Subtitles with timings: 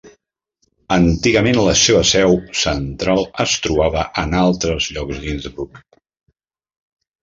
[0.95, 5.83] Antigament la seva seu central es trobava en altres llocs d'Innsbruck.